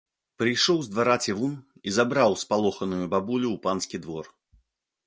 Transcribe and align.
Прыйшоў 0.43 0.79
з 0.85 0.93
двара 0.93 1.17
цівун 1.25 1.53
і 1.91 1.93
забраў 1.99 2.39
спалоханую 2.45 3.05
бабулю 3.13 3.47
ў 3.55 3.65
панскі 3.69 3.97
двор. 4.09 4.25